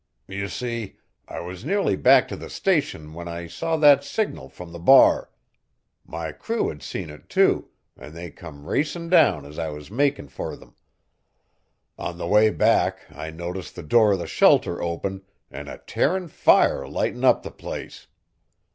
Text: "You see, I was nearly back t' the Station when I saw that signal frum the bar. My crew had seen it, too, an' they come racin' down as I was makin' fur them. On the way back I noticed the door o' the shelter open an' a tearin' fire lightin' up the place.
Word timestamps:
"You 0.27 0.47
see, 0.47 0.97
I 1.27 1.41
was 1.41 1.63
nearly 1.63 1.95
back 1.95 2.27
t' 2.27 2.33
the 2.35 2.49
Station 2.49 3.13
when 3.13 3.27
I 3.27 3.45
saw 3.45 3.77
that 3.77 4.03
signal 4.03 4.49
frum 4.49 4.71
the 4.71 4.79
bar. 4.79 5.29
My 6.03 6.31
crew 6.31 6.69
had 6.69 6.81
seen 6.81 7.11
it, 7.11 7.29
too, 7.29 7.69
an' 7.95 8.13
they 8.15 8.31
come 8.31 8.65
racin' 8.65 9.09
down 9.09 9.45
as 9.45 9.59
I 9.59 9.69
was 9.69 9.91
makin' 9.91 10.27
fur 10.27 10.55
them. 10.55 10.73
On 11.99 12.17
the 12.17 12.25
way 12.25 12.49
back 12.49 13.01
I 13.11 13.29
noticed 13.29 13.75
the 13.75 13.83
door 13.83 14.13
o' 14.13 14.17
the 14.17 14.25
shelter 14.25 14.81
open 14.81 15.21
an' 15.51 15.67
a 15.67 15.77
tearin' 15.77 16.29
fire 16.29 16.87
lightin' 16.87 17.23
up 17.23 17.43
the 17.43 17.51
place. 17.51 18.07